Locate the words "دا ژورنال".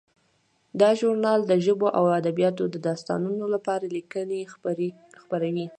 0.79-1.39